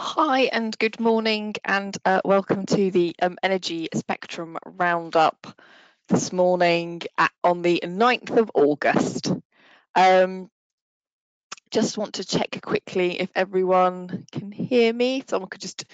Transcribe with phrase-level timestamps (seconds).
[0.00, 5.44] Hi and good morning and uh, welcome to the um, Energy Spectrum Roundup
[6.06, 9.32] this morning at, on the 9th of August.
[9.96, 10.50] Um,
[11.72, 15.24] just want to check quickly if everyone can hear me.
[15.26, 15.84] Someone could just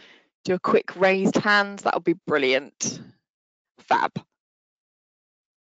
[0.44, 3.00] do a quick raised hand, that would be brilliant.
[3.88, 4.12] Fab.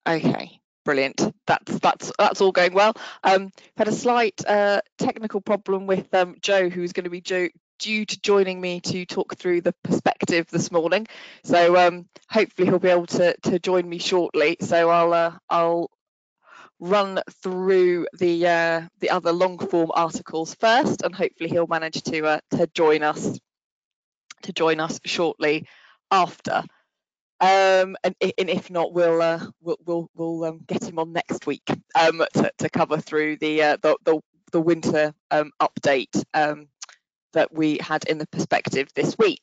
[0.04, 1.32] Okay, brilliant.
[1.46, 2.94] That's that's that's all going well.
[3.22, 7.46] Um, had a slight uh, technical problem with um, Joe, who's going to be Joe,
[7.82, 11.06] due to joining me to talk through the perspective this morning.
[11.42, 14.56] So um, hopefully he'll be able to, to join me shortly.
[14.60, 15.90] So I'll uh, I'll
[16.78, 22.24] run through the uh, the other long form articles first, and hopefully he'll manage to
[22.24, 23.38] uh, to join us
[24.42, 25.66] to join us shortly
[26.10, 26.62] after.
[27.40, 31.44] Um, and, and, if not, we'll uh, we'll we'll, we'll um, get him on next
[31.46, 34.20] week um, to, to cover through the uh, the, the,
[34.52, 36.68] the winter um, update um,
[37.32, 39.42] that we had in the perspective this week.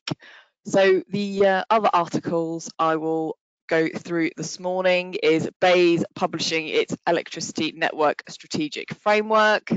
[0.65, 3.37] So the uh, other articles I will
[3.67, 9.71] go through this morning is BEIS publishing its electricity network strategic framework.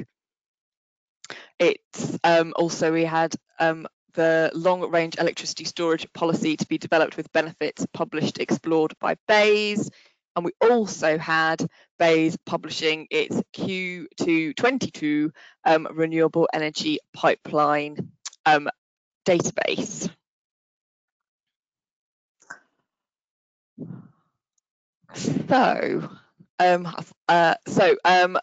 [1.59, 7.17] It's um, also we had um, the long range electricity storage policy to be developed
[7.17, 9.91] with benefits published explored by BEIS
[10.35, 11.65] and we also had
[11.99, 15.31] BEIS publishing its Q222
[15.65, 18.13] um, renewable energy pipeline
[18.47, 18.69] um,
[19.27, 20.11] database.
[25.15, 26.09] So,
[26.59, 26.89] um,
[27.29, 28.39] uh, so um,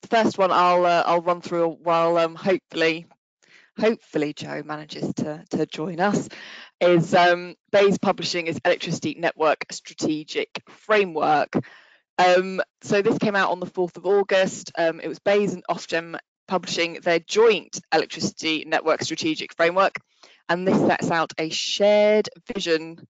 [0.00, 3.06] the first one I'll uh, I'll run through while um, hopefully
[3.78, 6.28] hopefully Joe manages to to join us
[6.80, 11.54] is um, BEIS publishing its electricity network strategic framework.
[12.18, 14.72] Um, so this came out on the 4th of August.
[14.76, 19.96] Um, it was BEIS and Ofgem publishing their joint electricity network strategic framework.
[20.48, 23.06] And this sets out a shared vision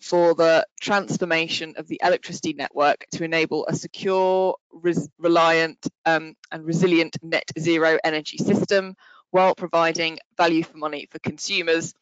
[0.00, 6.64] for the transformation of the electricity network to enable a secure, res reliant um, and
[6.64, 8.94] resilient net zero energy system
[9.30, 11.94] while providing value for money for consumers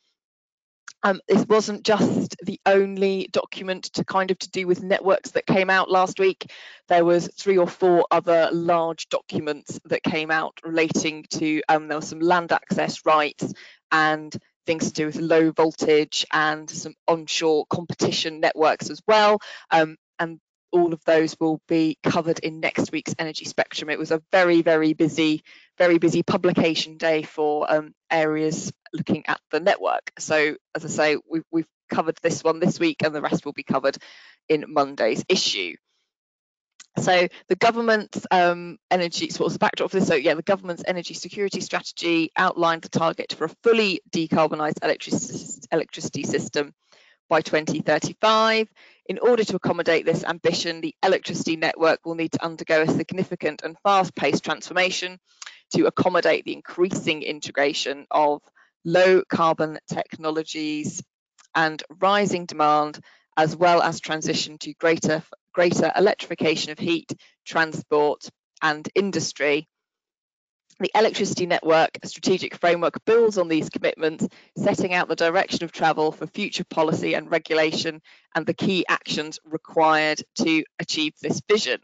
[1.05, 5.47] um, this wasn't just the only document to kind of to do with networks that
[5.47, 6.51] came out last week.
[6.89, 11.99] There was three or four other large documents that came out relating to um, there
[11.99, 13.53] was some land access rights
[13.93, 14.35] and
[14.67, 19.41] things to do with low voltage and some onshore competition networks as well.
[19.71, 20.41] Um, and
[20.75, 23.91] all of those will be covered in next week's Energy Spectrum.
[23.91, 25.45] It was a very, very busy,
[25.79, 30.13] very busy publication day for um, areas looking at the network.
[30.19, 33.53] So as I say, we've, we've covered this one this week and the rest will
[33.53, 33.97] be covered
[34.49, 35.77] in Monday's issue.
[36.99, 40.09] So the government's um, energy, so what's the backdrop for this?
[40.09, 45.69] So yeah, the government's energy security strategy outlined the target for a fully decarbonised electricity,
[45.71, 46.73] electricity system
[47.29, 48.69] by 2035.
[49.07, 53.63] In order to accommodate this ambition, the electricity network will need to undergo a significant
[53.63, 55.19] and fast-paced transformation
[55.75, 58.41] to accommodate the increasing integration of
[58.85, 61.03] low carbon technologies
[61.55, 63.01] and rising demand,
[63.37, 67.13] as well as transition to greater, greater electrification of heat,
[67.45, 68.29] transport
[68.63, 69.69] and industry
[70.81, 74.27] the electricity network strategic framework builds on these commitments,
[74.57, 78.01] setting out the direction of travel for future policy and regulation
[78.35, 81.81] and the key actions required to achieve this vision.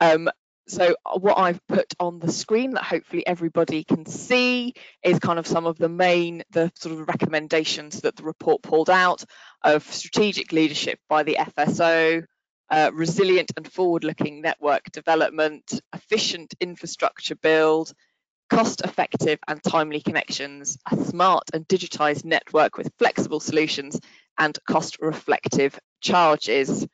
[0.00, 0.28] Um,
[0.68, 5.38] so uh, what I've put on the screen that hopefully everybody can see is kind
[5.38, 9.24] of some of the main, the sort of recommendations that the report pulled out
[9.62, 12.24] of strategic leadership by the FSO,
[12.72, 17.92] uh, resilient and forward-looking network development, efficient infrastructure build,
[18.48, 24.00] cost-effective and timely connections, a smart and digitized network with flexible solutions
[24.38, 26.86] and cost-reflective charges.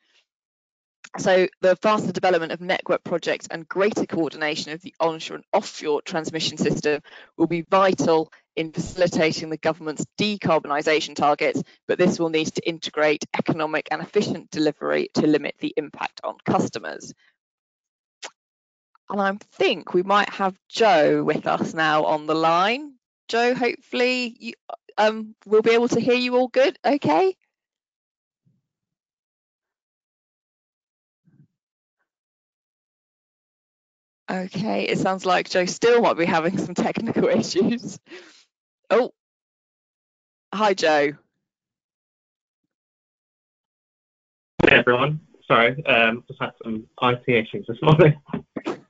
[1.17, 6.03] So the faster development of network projects and greater coordination of the onshore and offshore
[6.03, 7.01] transmission system
[7.35, 13.25] will be vital in facilitating the government's decarbonisation targets, but this will need to integrate
[13.37, 17.13] economic and efficient delivery to limit the impact on customers.
[19.09, 22.93] And I think we might have Joe with us now on the line.
[23.27, 24.53] Joe, hopefully you,
[24.97, 27.35] um, we'll be able to hear you all good, okay?
[34.29, 37.99] Okay, it sounds like Joe still might be having some technical issues.
[38.91, 39.11] Oh,
[40.53, 41.13] hi Joe.
[44.67, 48.19] Hey everyone, sorry, um, just had some IT issues this morning.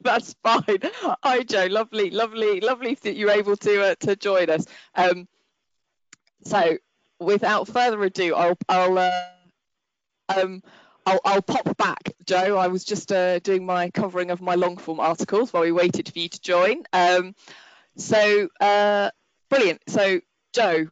[0.00, 0.78] That's fine.
[1.24, 1.66] Hi, Joe.
[1.66, 4.64] Lovely, lovely, lovely that you're able to uh, to join us.
[4.94, 5.26] Um,
[6.44, 6.78] so,
[7.18, 9.10] without further ado, I'll I'll uh,
[10.28, 10.62] um
[11.08, 12.58] I'll, I'll pop back, Joe.
[12.58, 16.12] I was just uh, doing my covering of my long form articles while we waited
[16.12, 16.82] for you to join.
[16.92, 17.34] Um,
[17.96, 19.10] so uh,
[19.48, 19.80] brilliant.
[19.88, 20.20] So,
[20.52, 20.88] Joe,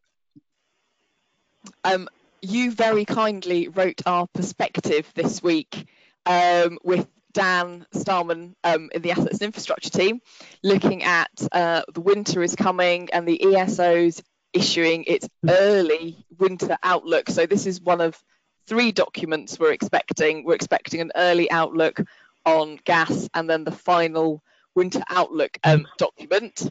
[1.85, 2.09] um,
[2.41, 5.87] you very kindly wrote our perspective this week
[6.25, 10.23] um, with Dan Starman um, in the Assets and Infrastructure team,
[10.62, 14.23] looking at uh, the winter is coming and the ESO's
[14.55, 17.29] issuing its early winter outlook.
[17.29, 18.19] So this is one of
[18.67, 20.45] three documents we're expecting.
[20.45, 22.01] We're expecting an early outlook
[22.45, 24.43] on gas and then the final
[24.75, 26.71] winter outlook um, document.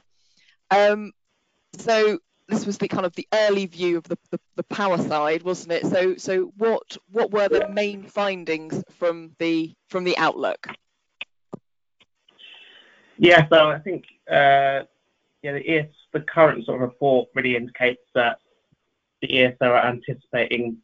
[0.71, 1.12] Um,
[1.77, 5.44] so this was the kind of the early view of the, the, the, power side,
[5.44, 5.86] wasn't it?
[5.88, 10.68] So so what what were the main findings from the from the outlook?
[13.18, 14.83] Yeah, so I think uh,
[15.41, 18.38] yeah, the ES the current sort of report really indicates that
[19.21, 20.77] the ESO are anticipating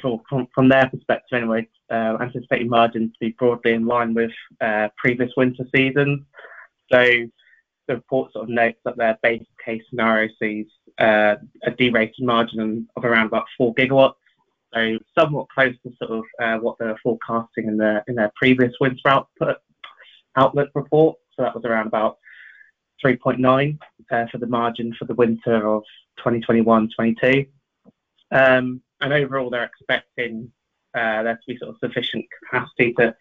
[0.00, 4.30] from, from, from their perspective anyway, uh, anticipating margins to be broadly in line with
[4.60, 6.24] uh, previous winter seasons.
[6.92, 7.02] So
[7.88, 10.66] the report sort of notes that their base case scenario sees
[10.98, 14.14] uh, a derated margin of around about four gigawatts,
[14.74, 18.32] so somewhat close to sort of uh, what they were forecasting in their in their
[18.36, 19.58] previous winter output
[20.36, 21.16] outlook report.
[21.34, 22.18] So that was around about
[23.04, 23.78] 3.9
[24.10, 25.82] uh, for the margin for the winter of
[26.24, 27.46] 2021-22.
[28.32, 30.50] Um, and overall, they're expecting
[30.94, 33.14] uh, there to be sort of sufficient capacity to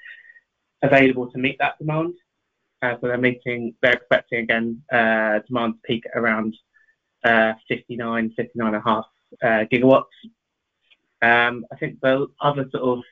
[0.81, 2.13] available to meet that demand.
[2.81, 6.55] Uh, so they're meeting, they're expecting again uh, demand to peak around
[7.23, 9.05] uh, 59, 59 and a half
[9.43, 10.03] uh, gigawatts.
[11.21, 13.03] Um, I think the other sort of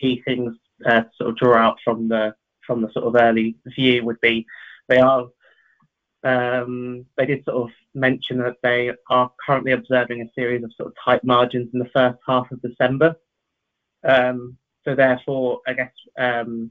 [0.00, 0.54] key things
[0.84, 2.34] uh, to sort of draw out from the
[2.66, 4.46] from the sort of early view would be
[4.88, 5.28] they are
[6.24, 10.88] um, they did sort of mention that they are currently observing a series of sort
[10.88, 13.16] of tight margins in the first half of December.
[14.08, 16.70] Um, so therefore, I guess um,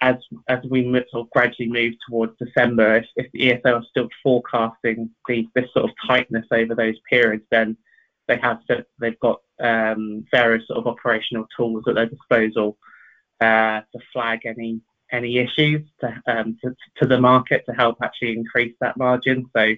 [0.00, 0.16] as
[0.68, 5.84] we sort of gradually move towards December, if, the ESO are still forecasting this sort
[5.84, 7.76] of tightness over those periods, then
[8.28, 12.76] they have to, they've got um, various sort of operational tools at their disposal
[13.40, 14.80] uh, to flag any
[15.38, 19.48] issues to the market to help actually increase that margin.
[19.56, 19.74] So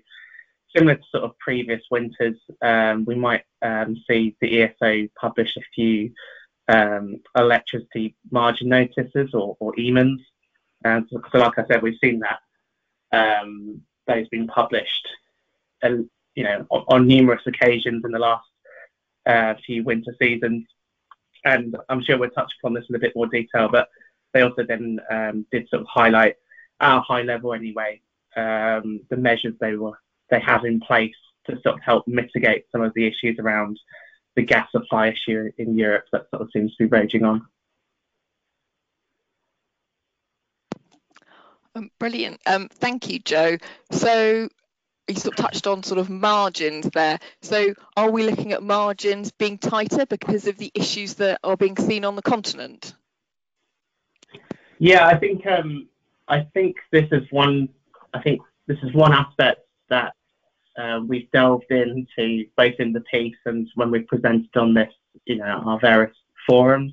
[0.79, 5.61] similar to sort of previous winters, um, we might um, see the ESO publish a
[5.75, 6.13] few
[6.69, 10.21] um, electricity margin notices or, or EMANs.
[10.85, 12.41] And so, so, like I said, we've seen that
[13.13, 15.09] um, those been published,
[15.83, 15.97] uh,
[16.35, 18.47] you know, on, on, numerous occasions in the last
[19.27, 20.67] uh, few winter seasons.
[21.45, 23.89] And I'm sure we'll touch upon this in a bit more detail, but
[24.33, 26.37] they also then um, did sort of highlight
[26.81, 28.01] a high level anyway
[28.37, 29.99] um, the measures they were
[30.31, 31.15] they have in place
[31.47, 33.79] to sort of help mitigate some of the issues around
[34.37, 37.47] the gas supply issue in Europe that sort of seems to be raging on.
[41.75, 42.41] Um, brilliant.
[42.47, 43.57] Um, thank you, Joe.
[43.93, 44.49] So
[45.09, 47.19] you sort of touched on sort of margins there.
[47.43, 51.77] So are we looking at margins being tighter because of the issues that are being
[51.77, 52.95] seen on the continent?
[54.79, 55.89] Yeah, I think um,
[56.29, 57.69] I think this is one.
[58.15, 60.15] I think this is one aspect that
[60.79, 64.93] uh, we've delved into both in the piece and when we've presented on this,
[65.27, 66.17] you know, our various
[66.49, 66.93] forums.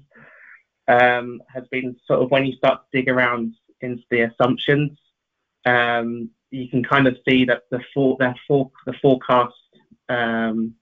[0.88, 4.98] Um, has been sort of when you start to dig around into the assumptions,
[5.66, 9.56] um, you can kind of see that the for, for, the forecast
[10.10, 10.76] um,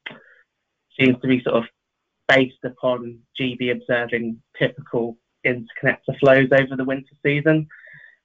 [0.99, 1.63] seems to be sort of
[2.27, 7.67] based upon GB observing typical interconnector flows over the winter season,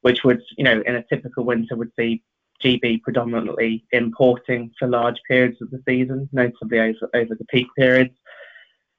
[0.03, 2.23] which would, you know, in a typical winter would see
[2.65, 8.15] GB predominantly importing for large periods of the season, notably over, over the peak periods.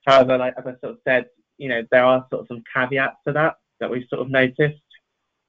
[0.05, 1.25] However, like as I sort of said,
[1.57, 4.81] you know, there are sort of some caveats to that that we've sort of noticed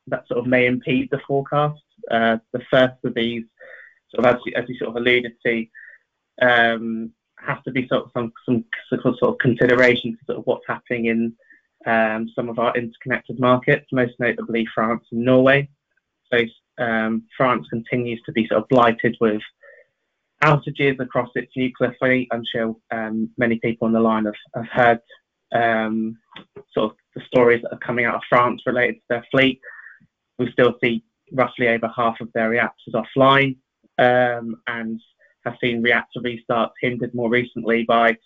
[0.07, 1.81] that sort of may impede the forecast.
[2.11, 3.45] Uh, the first of these,
[4.13, 5.67] sort of as you, as you sort of alluded to,
[6.43, 10.67] um, has to be sort of some, some sort of consideration to sort of what's
[10.67, 11.35] happening in
[11.87, 15.69] um, some of our interconnected markets, most notably France and Norway.
[16.33, 16.39] So
[16.81, 19.43] um, France continues to be sort of blighted with
[20.43, 22.29] outages across its nuclear fleet.
[22.33, 25.01] I'm sure um, many people on the line have, have heard
[25.53, 26.17] um,
[26.73, 29.61] sort of the stories that are coming out of France related to their fleet.
[30.39, 33.57] We still see roughly over half of their reactors offline
[33.99, 35.01] um, and
[35.45, 38.17] have seen reactor restarts hindered more recently by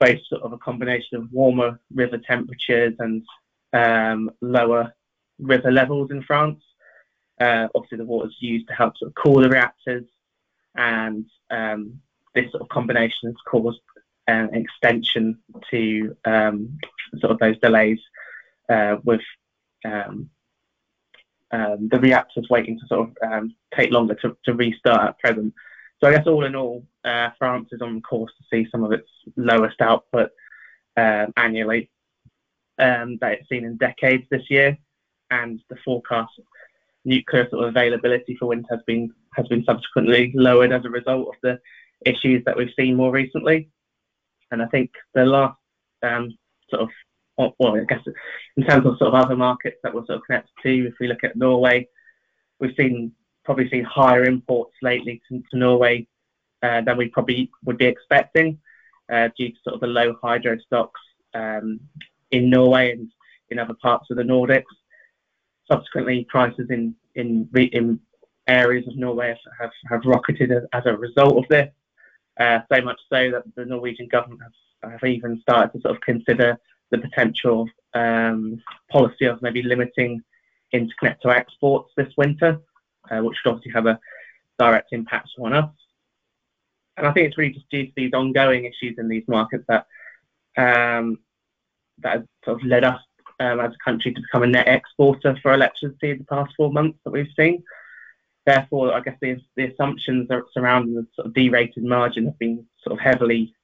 [0.00, 3.22] both sort of a combination of warmer river temperatures and
[3.72, 4.92] um, lower
[5.38, 6.62] river levels in France.
[7.40, 10.04] Uh, obviously, the water is used to help sort of cool the reactors,
[10.76, 12.00] and um,
[12.34, 13.80] this sort of combination has caused
[14.26, 15.38] an extension
[15.70, 16.78] to um,
[17.18, 17.98] sort of those delays
[18.68, 19.20] uh, with
[19.84, 20.30] um,
[21.50, 25.52] um, the reactors waiting to sort of um, take longer to, to, restart at present.
[26.02, 28.92] So I guess all in all, uh, France is on course to see some of
[28.92, 30.30] its lowest output
[30.96, 31.90] um, annually
[32.78, 34.76] that it's seen in decades this year,
[35.30, 36.32] and the forecast
[37.04, 41.28] nuclear sort of availability for winter has been has been subsequently lowered as a result
[41.28, 41.60] of the
[42.06, 43.68] issues that we've seen more recently.
[44.50, 45.58] And I think the last
[46.02, 46.36] um,
[46.70, 46.88] sort of
[47.58, 48.00] well, I guess
[48.56, 51.08] in terms of sort of other markets that we're sort of connected to, if we
[51.08, 51.88] look at Norway,
[52.60, 53.12] we've seen
[53.44, 56.06] probably seen higher imports lately to, to Norway
[56.62, 58.58] uh, than we probably would be expecting
[59.12, 61.00] uh, due to sort of the low hydro stocks
[61.34, 61.80] um,
[62.30, 63.10] in Norway and
[63.50, 64.62] in other parts of the Nordics.
[65.70, 68.00] Subsequently, prices in in, in
[68.46, 71.70] areas of Norway have, have rocketed as, as a result of this.
[72.38, 76.00] Uh, so much so that the Norwegian government has, have even started to sort of
[76.02, 76.58] consider
[76.90, 80.20] the potential um, policy of maybe limiting
[80.74, 82.58] interconnector exports this winter,
[83.10, 83.98] uh, which would obviously have a
[84.58, 85.70] direct impact on us.
[86.96, 89.86] And I think it's really just due to these ongoing issues in these markets that
[90.56, 91.18] um,
[91.98, 93.00] that sort of led us
[93.44, 96.72] um, as a country to become a net exporter for electricity in the past four
[96.72, 97.62] months that we've seen.
[98.46, 102.98] Therefore, I guess the, the assumptions surrounding the sort of derated margin have been sort
[102.98, 103.54] of heavily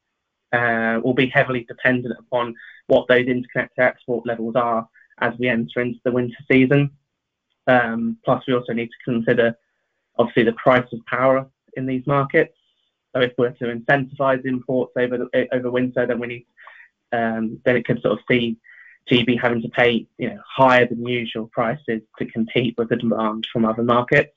[0.53, 2.55] uh, will be heavily dependent upon
[2.87, 4.89] what those interconnector export levels are
[5.21, 6.91] as we enter into the winter season.
[7.67, 9.55] Um, plus, we also need to consider
[10.19, 12.57] obviously the price of power in these markets.
[13.15, 16.47] So, if we're to incentivise imports over the, over winter, then we need
[17.13, 18.57] um, then it could sort of see
[19.11, 23.47] GB having to pay you know higher than usual prices to compete with the demand
[23.53, 24.33] from other markets.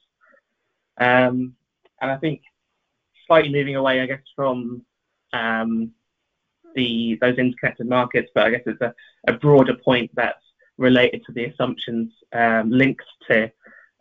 [0.98, 1.56] Um,
[2.01, 2.42] and I think
[3.27, 4.86] slightly moving away, I guess, from
[5.32, 5.92] um,
[6.75, 8.94] the those interconnected markets, but I guess it's a,
[9.27, 10.44] a broader point that's
[10.77, 13.51] related to the assumptions um, linked to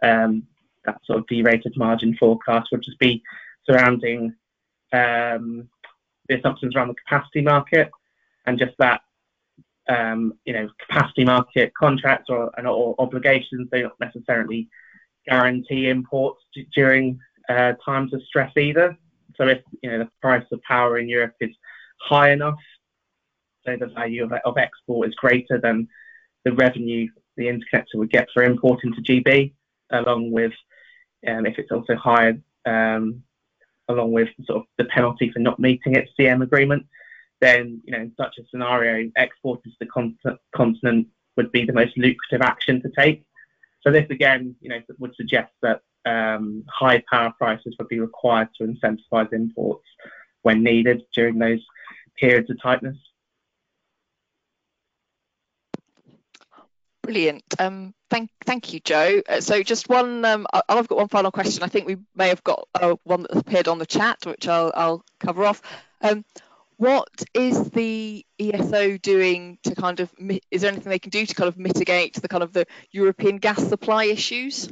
[0.02, 0.47] um,
[0.85, 3.23] that sort of derated margin forecast, would just be
[3.69, 4.35] surrounding
[4.93, 5.69] um,
[6.29, 7.91] the assumptions around the capacity market
[8.47, 9.02] and just that
[9.88, 14.68] um, you know capacity market contracts or, or obligations they don't necessarily
[15.26, 18.96] guarantee imports d- during uh, times of stress either.
[19.36, 21.54] So if you know the price of power in Europe is
[22.00, 22.58] high enough,
[23.64, 25.88] so the value of, of export is greater than
[26.44, 29.52] the revenue the interconnector would get for importing to GB,
[29.90, 30.52] along with
[31.26, 32.36] um, if it's also higher,
[32.66, 33.22] um,
[33.88, 36.86] along with sort of the penalty for not meeting its CM agreement,
[37.42, 41.99] then you know in such a scenario, exporting to the continent would be the most
[41.99, 43.25] lucrative action to take.
[43.82, 48.49] So this again, you know, would suggest that um, high power prices would be required
[48.58, 49.87] to incentivise imports
[50.42, 51.61] when needed during those
[52.18, 52.96] periods of tightness.
[57.02, 57.42] Brilliant.
[57.58, 59.22] Um, thank, thank you, Joe.
[59.28, 60.25] Uh, so, just one.
[60.25, 61.64] Um, I've got one final question.
[61.64, 64.70] I think we may have got uh, one that appeared on the chat, which I'll,
[64.76, 65.61] I'll cover off.
[66.00, 66.25] Um,
[66.82, 70.12] what is the ESO doing to kind of?
[70.50, 73.36] Is there anything they can do to kind of mitigate the kind of the European
[73.36, 74.68] gas supply issues?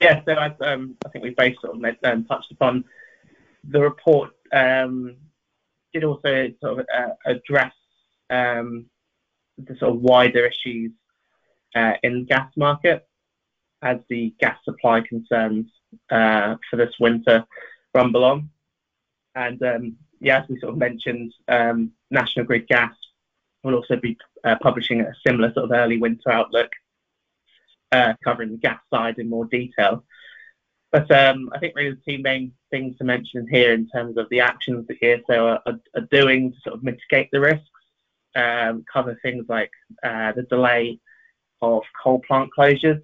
[0.00, 2.84] Yeah, so I, um, I think we both sort of um, touched upon
[3.62, 4.30] the report.
[4.52, 5.18] Um,
[5.92, 7.74] did also sort of uh, address
[8.30, 8.86] um,
[9.56, 10.90] the sort of wider issues
[11.76, 13.06] uh, in the gas market
[13.82, 15.70] as the gas supply concerns
[16.10, 17.44] uh, for this winter
[17.94, 18.50] rumble on.
[19.34, 22.94] And um, yeah, as we sort of mentioned, um, National Grid Gas
[23.62, 26.70] will also be uh, publishing a similar sort of early winter outlook
[27.92, 30.04] uh, covering the gas side in more detail.
[30.92, 34.28] But um, I think really the two main things to mention here in terms of
[34.30, 37.68] the actions that ESO are, are, doing to sort of mitigate the risks
[38.36, 39.70] um, cover things like
[40.04, 41.00] uh, the delay
[41.62, 43.02] of coal plant closures.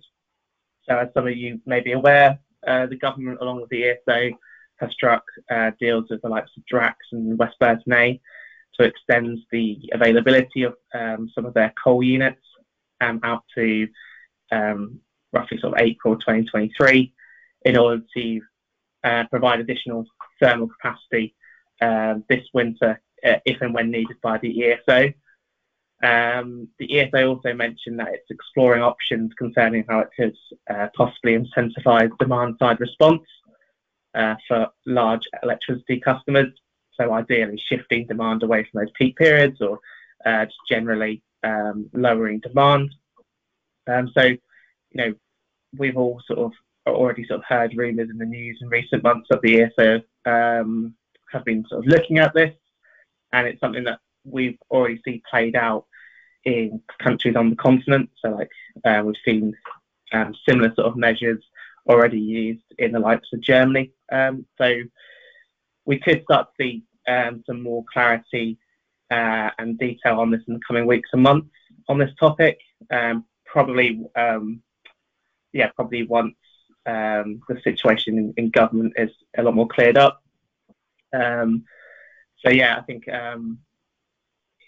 [0.89, 4.37] So, as some of you may be aware, uh, the government, along with the ESO,
[4.81, 8.21] has struck uh, deals with the likes of Drax and West Burton A
[8.79, 12.43] to extend the availability of um, some of their coal units
[13.01, 13.89] um, out to
[14.53, 15.01] um,
[15.33, 17.13] roughly sort of April 2023
[17.65, 18.41] in order to
[19.05, 20.05] uh, provide additional
[20.41, 21.35] thermal capacity
[21.81, 25.13] uh, this winter uh, if and when needed by the ESO.
[26.03, 30.37] Um, the ESO also mentioned that it's exploring options concerning how it could
[30.71, 33.23] uh, possibly incentivise demand side response
[34.14, 36.52] uh, for large electricity customers.
[36.95, 39.79] So, ideally, shifting demand away from those peak periods or
[40.26, 42.95] uh, just generally um, lowering demand
[43.87, 44.38] Um, so, you
[44.95, 45.14] know,
[45.76, 46.52] we've all sort of
[46.87, 50.95] already sort of heard rumours in the news in recent months of the ESO um,
[51.33, 52.55] have been sort of looking at this,
[53.33, 55.87] and it's something that we've already seen played out
[56.45, 58.11] in countries on the continent.
[58.21, 58.50] So, like
[58.85, 59.57] uh, we've seen
[60.12, 61.43] um, similar sort of measures
[61.89, 63.93] already used in the likes of Germany.
[64.11, 64.83] Um, so,
[65.87, 68.59] we could start to see um, some more clarity
[69.11, 71.51] uh, and detail on this in the coming weeks and months
[71.89, 72.59] on this topic.
[72.91, 74.63] Um, probably, um,
[75.53, 76.37] yeah, probably once
[76.87, 80.23] um, the situation in, in, government is a lot more cleared up.
[81.13, 81.65] Um,
[82.45, 83.05] so yeah, I think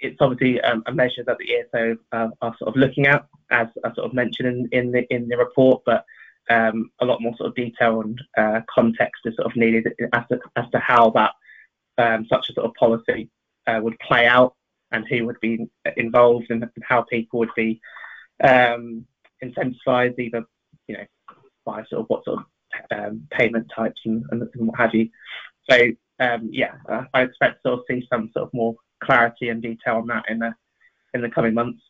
[0.01, 3.95] it's obviously a measure that the ESO uh, are sort of looking at, as I
[3.95, 6.05] sort of mentioned in, in the in the report, but
[6.51, 10.25] um, a lot more sort of detail and uh, context is sort of needed as
[10.29, 11.33] to, as to how that
[11.99, 13.31] um, such a sort of policy
[13.67, 14.55] uh, would play out
[14.91, 17.81] and who would be involved and how people would be
[18.43, 19.07] um,
[19.43, 20.45] incentivized, either
[20.87, 21.05] you know
[21.65, 22.45] by sort of what sort of
[22.91, 25.09] um, payment types and, and, what have you.
[25.71, 25.77] So
[26.19, 29.63] um, yeah, uh, I expect to sort of see some sort of more clarity and
[29.63, 30.55] detail on that in the
[31.15, 31.83] in the coming months.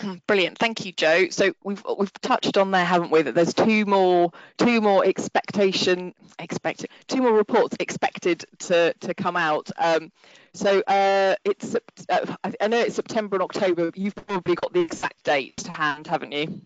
[0.26, 1.28] Brilliant, thank you, Joe.
[1.30, 3.22] So we've we've touched on there, haven't we?
[3.22, 9.36] That there's two more two more expectation expected two more reports expected to to come
[9.36, 9.70] out.
[9.78, 10.12] Um,
[10.54, 11.74] so uh, it's
[12.08, 13.90] uh, I know it's September and October.
[13.94, 16.60] You've probably got the exact date to hand, haven't you?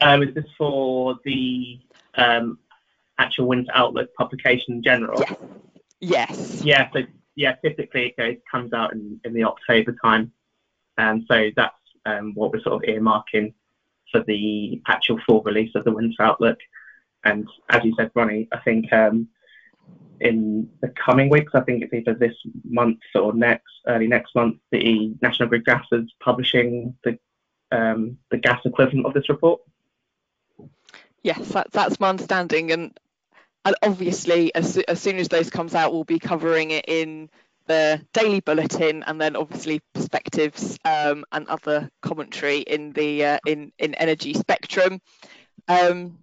[0.00, 1.80] Um, is this for the
[2.16, 2.58] um,
[3.18, 5.18] actual winter outlook publication in general?
[5.20, 5.38] Yes.
[6.00, 6.62] Yes.
[6.62, 6.90] Yeah.
[6.92, 7.00] So
[7.34, 10.32] yeah, typically it goes, comes out in, in the October time,
[10.98, 11.74] and so that's
[12.04, 13.54] um, what we're sort of earmarking
[14.10, 16.58] for the actual full release of the winter outlook.
[17.24, 19.28] And as you said, Ronnie, I think um,
[20.20, 24.58] in the coming weeks, I think it's either this month or next, early next month,
[24.70, 27.18] the National Grid Gas is publishing the
[27.72, 29.60] um, the gas equivalent of this report.
[31.22, 32.96] Yes, that, that's my understanding, and
[33.66, 37.28] and obviously as, as soon as those comes out we'll be covering it in
[37.66, 43.72] the daily bulletin and then obviously perspectives um, and other commentary in the uh, in
[43.78, 45.00] in energy spectrum
[45.68, 46.18] um,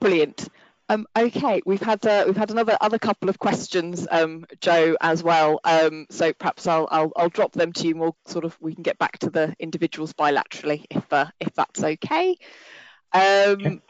[0.00, 0.48] brilliant
[0.90, 5.22] um, okay we've had uh, we've had another other couple of questions um, joe as
[5.22, 8.74] well um, so perhaps I'll, I'll i'll drop them to you more sort of we
[8.74, 12.36] can get back to the individuals bilaterally if uh, if that's okay.
[13.14, 13.80] okay um,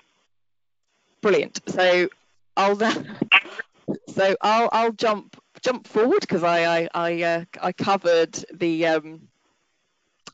[1.24, 1.60] brilliant.
[1.66, 2.08] So
[2.56, 2.76] I'll
[4.14, 9.28] so I'll I'll jump jump forward because I I I, uh, I covered the um,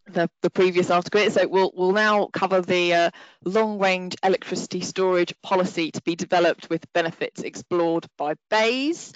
[0.07, 1.31] the, the previous article.
[1.31, 3.11] So we'll we'll now cover the uh,
[3.45, 9.13] long range electricity storage policy to be developed with benefits explored by BEIS.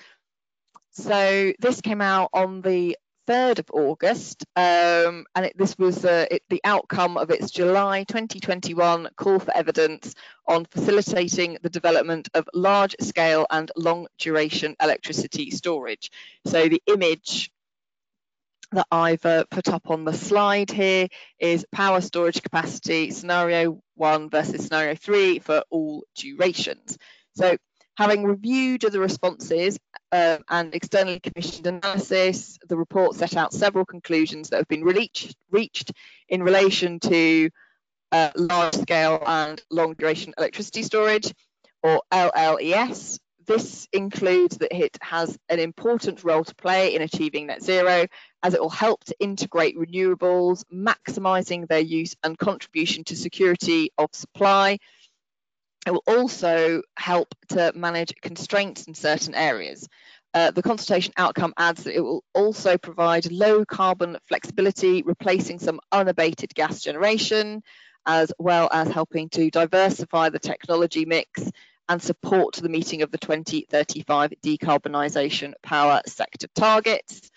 [0.93, 6.27] So this came out on the 3rd of August, um, and it, this was uh,
[6.31, 10.15] it, the outcome of its July 2021 call for evidence
[10.47, 16.11] on facilitating the development of large scale and long duration electricity storage.
[16.47, 17.51] So the image
[18.73, 21.09] that I've uh, put up on the slide here
[21.39, 26.99] is power storage capacity scenario one versus scenario three for all durations.
[27.37, 27.57] So
[27.97, 29.79] Having reviewed the responses
[30.11, 35.37] uh, and externally commissioned analysis, the report set out several conclusions that have been reached,
[35.51, 35.93] reached
[36.29, 37.51] in relation to
[38.11, 41.33] uh, large scale and long duration electricity storage,
[41.85, 43.19] or LLES.
[43.47, 48.07] This includes that it has an important role to play in achieving net zero,
[48.43, 54.09] as it will help to integrate renewables, maximising their use and contribution to security of
[54.13, 54.79] supply,
[55.87, 59.87] it will also help to manage constraints in certain areas.
[60.33, 65.81] Uh, the consultation outcome adds that it will also provide low carbon flexibility, replacing some
[65.93, 67.63] unabated gas generation,
[68.07, 71.43] as well as helping to diversify the technology mix
[71.91, 77.31] and support the meeting of the 2035 decarbonisation power sector targets.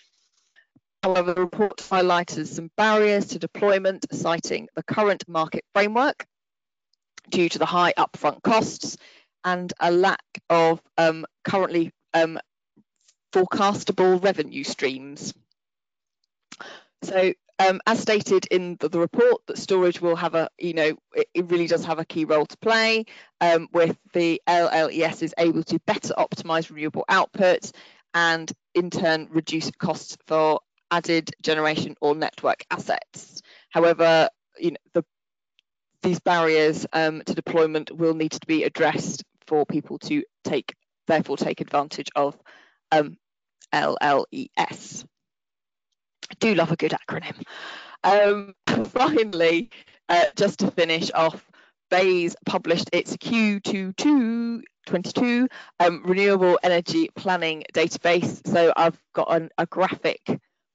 [1.02, 6.26] However, the report highlighted some barriers to deployment, citing the current market framework
[7.28, 8.96] due to the high upfront costs
[9.44, 12.38] and a lack of um, currently um,
[13.32, 15.34] forecastable revenue streams.
[17.02, 20.96] So um, as stated in the, the, report, that storage will have a, you know,
[21.14, 23.04] it, it really does have a key role to play
[23.40, 27.70] um, with the LLES is able to better optimize renewable output
[28.14, 33.42] and in turn reduce costs for added generation or network assets.
[33.70, 35.04] However, you know, the
[36.02, 40.74] these barriers um, to deployment will need to be addressed for people to take,
[41.06, 42.36] therefore take advantage of
[42.92, 43.16] um,
[43.72, 45.04] LLES.
[46.40, 47.42] do love a good acronym.
[48.04, 48.54] Um,
[48.86, 49.70] finally,
[50.08, 51.44] uh, just to finish off,
[51.90, 54.62] BEIS published its Q22
[55.80, 58.46] um, renewable energy planning database.
[58.46, 60.20] So I've got an, a graphic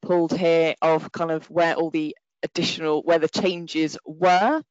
[0.02, 4.62] pulled here of kind of where all the additional, where the changes were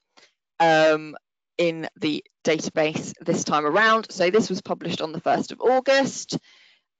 [0.62, 1.16] um,
[1.58, 4.06] in the database this time around.
[4.10, 6.38] So this was published on the 1st of August.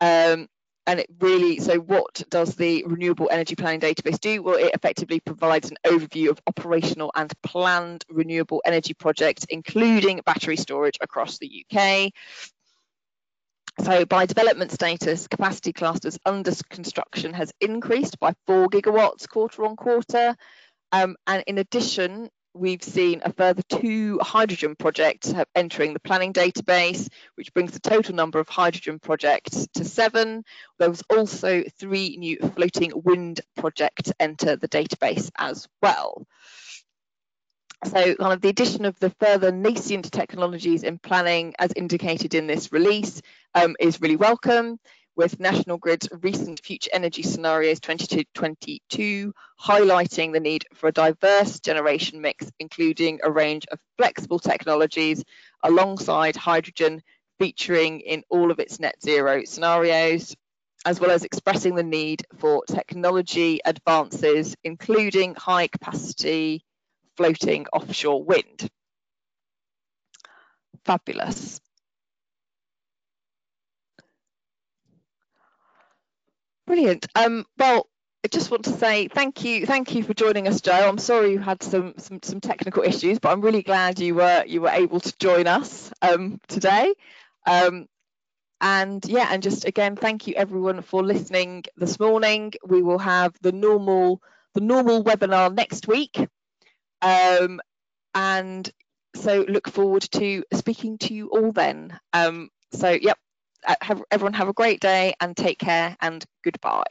[0.01, 0.49] Um,
[0.85, 5.21] and it really so what does the renewable energy planning database do well it effectively
[5.21, 11.65] provides an overview of operational and planned renewable energy projects including battery storage across the
[11.65, 12.11] uk
[13.85, 19.77] so by development status capacity clusters under construction has increased by 4 gigawatts quarter on
[19.77, 20.35] quarter
[20.91, 27.09] um, and in addition we've seen a further two hydrogen projects entering the planning database,
[27.35, 30.45] which brings the total number of hydrogen projects to seven.
[30.79, 36.27] There was also three new floating wind projects enter the database as well.
[37.85, 42.47] So kind of the addition of the further nascent technologies in planning as indicated in
[42.47, 43.21] this release
[43.55, 44.79] um, is really welcome
[45.15, 52.21] with National Grid's recent Future Energy Scenarios 2022 highlighting the need for a diverse generation
[52.21, 55.23] mix, including a range of flexible technologies
[55.63, 57.03] alongside hydrogen
[57.39, 60.35] featuring in all of its net zero scenarios,
[60.85, 66.65] as well as expressing the need for technology advances, including high capacity
[67.17, 68.69] floating offshore wind.
[70.85, 71.61] Fabulous.
[76.73, 77.07] Brilliant.
[77.15, 77.87] Um, well,
[78.25, 80.89] I just want to say thank you, thank you for joining us, Joe.
[80.89, 84.43] I'm sorry you had some some, some technical issues, but I'm really glad you were
[84.47, 86.95] you were able to join us um, today.
[87.47, 87.89] Um,
[88.63, 92.55] and yeah, and just again, thank you everyone for listening this morning.
[92.67, 94.23] We will have the normal
[94.55, 96.27] the normal webinar next week,
[97.03, 97.61] um,
[98.15, 98.67] and
[99.15, 102.01] so look forward to speaking to you all then.
[102.15, 103.19] Um, so yep,
[103.67, 106.83] Uh, have, everyone have a great day and take care and goodbye.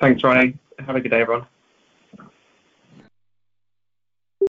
[0.00, 0.56] Thanks, Ronnie.
[0.80, 1.46] Have a good day, everyone.